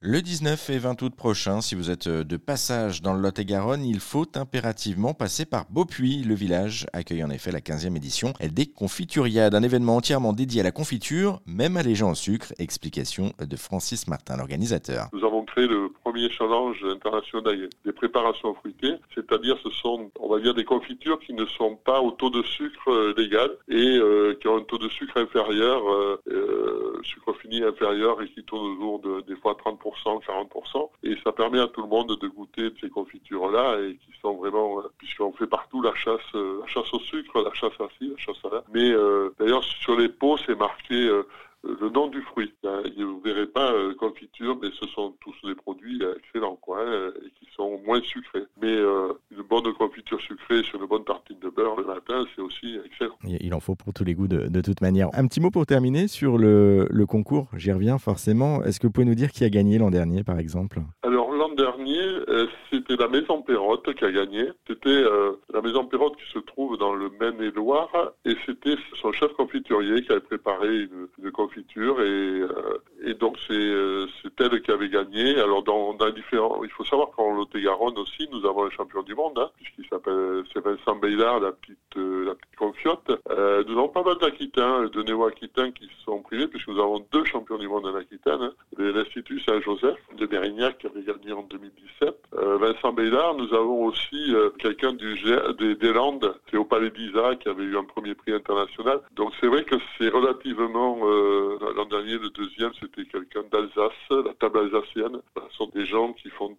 Le 0.00 0.22
19 0.22 0.70
et 0.70 0.78
20 0.78 1.02
août 1.02 1.12
prochain, 1.16 1.60
si 1.60 1.74
vous 1.74 1.90
êtes 1.90 2.06
euh, 2.06 2.22
de 2.22 2.36
passage 2.36 3.02
dans 3.02 3.14
le 3.14 3.20
Lot-et-Garonne, 3.20 3.84
il 3.84 3.98
faut 3.98 4.26
impérativement 4.36 5.12
passer 5.12 5.44
par 5.44 5.64
Beaupuy. 5.70 6.22
Le 6.22 6.36
village 6.36 6.86
accueille 6.92 7.24
en 7.24 7.30
effet 7.30 7.50
la 7.50 7.58
15e 7.58 7.96
édition 7.96 8.32
des 8.40 8.66
Confituriades, 8.66 9.56
un 9.56 9.62
événement 9.64 9.96
entièrement 9.96 10.32
dédié 10.32 10.60
à 10.60 10.62
la 10.62 10.70
confiture, 10.70 11.40
même 11.46 11.76
allégé 11.76 12.04
en 12.04 12.14
sucre. 12.14 12.52
Explication 12.60 13.32
de 13.40 13.56
Francis 13.56 14.06
Martin, 14.06 14.36
l'organisateur. 14.36 15.08
Nous 15.12 15.24
avons 15.24 15.44
créé 15.44 15.66
le 15.66 15.92
premier 16.04 16.30
challenge 16.30 16.76
international 16.84 17.68
des 17.84 17.92
préparations 17.92 18.54
fruitées, 18.54 18.94
c'est-à-dire 19.16 19.58
ce 19.64 19.70
sont, 19.70 20.12
on 20.20 20.28
va 20.28 20.38
dire, 20.38 20.54
des 20.54 20.64
confitures 20.64 21.18
qui 21.18 21.32
ne 21.32 21.44
sont 21.44 21.74
pas 21.74 22.00
au 22.00 22.12
taux 22.12 22.30
de 22.30 22.44
sucre 22.44 22.88
euh, 22.88 23.14
légal 23.16 23.50
et 23.68 23.96
euh, 23.98 24.38
qui 24.40 24.46
ont 24.46 24.58
un 24.58 24.62
taux 24.62 24.78
de 24.78 24.88
sucre 24.90 25.16
inférieur, 25.16 25.82
sucre 27.02 27.32
fini 27.34 27.62
inférieur 27.62 28.20
et 28.22 28.28
qui 28.28 28.42
tourne 28.44 28.72
autour 28.72 29.00
de 29.00 29.20
des 29.22 29.36
fois 29.36 29.54
30%. 29.54 30.18
40%. 30.24 30.90
Et 31.02 31.16
ça 31.24 31.32
permet 31.32 31.60
à 31.60 31.68
tout 31.68 31.82
le 31.82 31.88
monde 31.88 32.16
de 32.18 32.28
goûter 32.28 32.70
de 32.70 32.74
ces 32.80 32.88
confitures-là 32.88 33.80
et 33.80 33.96
qui 33.96 34.12
sont 34.20 34.34
vraiment, 34.36 34.80
euh, 34.80 34.88
puisqu'on 34.98 35.32
fait 35.32 35.46
partout 35.46 35.82
la 35.82 35.94
chasse, 35.94 36.20
euh, 36.34 36.60
la 36.60 36.66
chasse 36.66 36.92
au 36.92 37.00
sucre, 37.00 37.42
la 37.42 37.52
chasse 37.54 37.78
à 37.80 37.88
ci, 37.98 38.08
la 38.08 38.16
chasse 38.16 38.44
à 38.44 38.54
là. 38.54 38.64
Mais 38.72 38.90
euh, 38.90 39.30
d'ailleurs, 39.38 39.64
sur 39.64 39.98
les 39.98 40.08
pots, 40.08 40.36
c'est 40.46 40.58
marqué 40.58 40.94
le 41.64 41.90
nom 41.90 42.06
du 42.08 42.22
fruit. 42.22 42.52
Vous 42.62 42.68
ne 42.68 43.22
verrez 43.22 43.46
pas 43.46 43.72
confiture, 43.98 44.58
mais 44.60 44.70
ce 44.80 44.86
sont 44.88 45.14
tous 45.20 45.34
des 45.44 45.54
produits 45.54 46.02
excellents, 46.16 46.56
quoi, 46.56 46.82
et 46.84 47.30
qui 47.38 47.48
sont 47.54 47.80
moins 47.84 48.00
sucrés. 48.00 48.44
Mais 48.60 48.76
bonne 49.48 49.72
confiture 49.74 50.20
sucrée 50.20 50.62
sur 50.62 50.80
une 50.80 50.88
bonne 50.88 51.04
tartine 51.04 51.38
de 51.40 51.48
beurre 51.48 51.76
le 51.76 51.84
matin, 51.84 52.24
c'est 52.34 52.42
aussi 52.42 52.78
excellent. 52.84 53.16
Il 53.24 53.54
en 53.54 53.60
faut 53.60 53.74
pour 53.74 53.92
tous 53.92 54.04
les 54.04 54.14
goûts 54.14 54.28
de, 54.28 54.60
toute 54.60 54.80
manière. 54.80 55.08
Un 55.12 55.26
petit 55.26 55.40
mot 55.40 55.50
pour 55.50 55.66
terminer 55.66 56.08
sur 56.08 56.38
le, 56.38 56.86
le 56.90 57.06
concours. 57.06 57.48
J'y 57.56 57.72
reviens 57.72 57.98
forcément. 57.98 58.62
Est-ce 58.64 58.80
que 58.80 58.86
vous 58.86 58.92
pouvez 58.92 59.06
nous 59.06 59.14
dire 59.14 59.30
qui 59.30 59.44
a 59.44 59.50
gagné 59.50 59.78
l'an 59.78 59.90
dernier, 59.90 60.24
par 60.24 60.38
exemple? 60.38 60.80
Alors 61.02 61.32
l'an 61.32 61.54
dernier, 61.54 62.00
c'était 62.70 62.96
la 62.96 63.08
Maison 63.08 63.42
Perrotte 63.42 63.94
qui 63.94 64.04
a 64.04 64.10
gagné. 64.10 64.50
C'était 64.66 64.88
euh, 64.88 65.32
la 65.52 65.60
Maison 65.60 65.84
Perrotte 65.84 66.16
qui 66.16 66.30
se 66.32 66.38
trouve 66.38 66.76
dans 66.78 66.94
le 66.94 67.10
Maine-et-Loire 67.20 68.12
et 68.24 68.34
c'était 68.46 68.76
son 69.00 69.12
chef 69.12 69.32
confiturier 69.32 70.02
qui 70.02 70.12
avait 70.12 70.20
préparé 70.20 70.68
une, 70.68 71.30
confiture 71.32 72.00
et, 72.00 72.40
euh, 72.40 72.80
et 73.08 73.14
donc 73.14 73.36
euh, 73.50 74.06
c'est 74.22 74.40
elle 74.40 74.60
qui 74.62 74.70
avait 74.70 74.88
gagné. 74.88 75.38
Alors 75.40 75.62
dans, 75.62 75.94
dans 75.94 76.10
différents, 76.10 76.62
il 76.64 76.70
faut 76.70 76.84
savoir 76.84 77.10
qu'en 77.10 77.34
Lot-et-Garonne 77.34 77.98
aussi, 77.98 78.28
nous 78.32 78.44
avons 78.46 78.64
un 78.64 78.70
champion 78.70 79.02
du 79.02 79.14
monde 79.14 79.38
hein, 79.38 79.50
puisqu'il 79.56 79.86
s'appelle 79.88 80.44
c'est 80.52 80.62
Vincent 80.62 80.96
Baylard, 80.96 81.40
la 81.40 81.52
petite 81.52 81.78
la 81.96 82.34
petite 82.34 82.56
confiote. 82.56 83.10
nous 83.28 83.78
avons 83.78 83.88
pas 83.88 84.02
mal 84.02 84.18
d'Aquitains, 84.18 84.84
de 84.86 85.02
néo-Aquitains 85.02 85.72
qui 85.72 85.88
sont 86.04 86.20
privés 86.22 86.46
puisque 86.46 86.68
nous 86.68 86.80
avons 86.80 87.04
deux 87.12 87.24
champions 87.24 87.58
du 87.58 87.68
monde 87.68 87.86
en 87.86 87.94
Aquitaine, 87.94 88.42
hein, 88.42 88.52
l'Institut 88.78 89.40
Saint-Joseph 89.40 89.96
de 90.16 90.26
Mérignac 90.26 90.78
qui 90.78 90.86
avait 90.86 91.02
gagné 91.02 91.32
en 91.32 91.42
2017 91.42 92.14
Vincent 92.32 92.92
Bédard, 92.92 93.34
nous 93.34 93.52
avons 93.54 93.84
aussi 93.84 94.34
euh, 94.34 94.50
quelqu'un 94.58 94.92
du 94.92 95.14
des, 95.58 95.74
des, 95.74 95.92
Landes, 95.92 96.34
c'est 96.50 96.56
au 96.56 96.64
Palais 96.64 96.90
d'Isa, 96.90 97.34
qui 97.36 97.48
avait 97.48 97.64
eu 97.64 97.76
un 97.76 97.84
premier 97.84 98.14
prix 98.14 98.32
international. 98.32 99.00
Donc 99.12 99.32
c'est 99.40 99.46
vrai 99.46 99.64
que 99.64 99.76
c'est 99.96 100.08
relativement, 100.08 100.98
euh, 101.02 101.58
l'an 101.76 101.86
dernier, 101.86 102.18
le 102.18 102.30
deuxième, 102.30 102.72
c'était 102.80 102.97
quelqu'un 103.06 103.42
d'Alsace, 103.52 103.92
la 104.10 104.34
table 104.34 104.58
alsacienne. 104.58 105.20
Ce 105.36 105.56
sont 105.56 105.70
des 105.74 105.86
gens 105.86 106.12
qui 106.12 106.30
font 106.30 106.54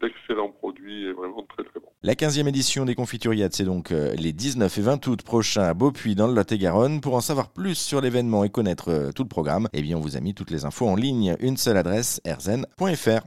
d'excellents 0.00 0.48
de, 0.48 0.52
produits 0.52 1.06
et 1.06 1.12
vraiment 1.12 1.46
très 1.48 1.64
très 1.64 1.80
bons. 1.80 1.88
La 2.02 2.14
15e 2.14 2.48
édition 2.48 2.84
des 2.84 2.94
Confituriades, 2.94 3.52
c'est 3.52 3.64
donc 3.64 3.92
euh, 3.92 4.14
les 4.14 4.32
19 4.32 4.76
et 4.78 4.80
20 4.80 5.06
août 5.06 5.22
prochains 5.22 5.64
à 5.64 5.74
Beaupuy 5.74 6.14
dans 6.14 6.28
le 6.28 6.34
Lot-et-Garonne. 6.34 7.00
Pour 7.00 7.14
en 7.14 7.20
savoir 7.20 7.50
plus 7.50 7.76
sur 7.76 8.00
l'événement 8.00 8.44
et 8.44 8.50
connaître 8.50 9.10
tout 9.14 9.22
le 9.24 9.28
programme, 9.28 9.68
eh 9.72 9.82
bien 9.82 9.96
on 9.96 10.00
vous 10.00 10.16
a 10.16 10.20
mis 10.20 10.34
toutes 10.34 10.50
les 10.50 10.64
infos 10.64 10.86
en 10.86 10.96
ligne. 10.96 11.36
Une 11.40 11.56
seule 11.56 11.76
adresse, 11.76 12.20
erzen.fr. 12.24 13.26